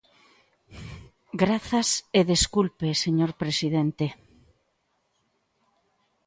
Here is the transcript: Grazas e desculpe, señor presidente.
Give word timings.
Grazas 1.41 1.89
e 2.19 2.21
desculpe, 2.33 2.87
señor 3.03 3.31
presidente. 3.41 4.05